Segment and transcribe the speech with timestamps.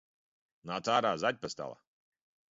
[0.71, 1.81] Nāc ārā, zaķpastala!